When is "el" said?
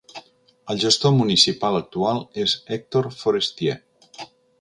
0.73-0.79